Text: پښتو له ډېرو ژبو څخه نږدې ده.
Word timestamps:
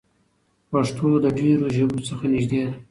پښتو 0.69 1.07
له 1.23 1.29
ډېرو 1.39 1.65
ژبو 1.77 1.99
څخه 2.09 2.25
نږدې 2.33 2.61
ده. 2.65 2.71